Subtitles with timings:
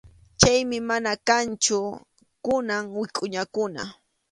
[0.39, 1.79] Chaymi mana kanchu
[2.43, 3.83] kunan wikʼuñakuna.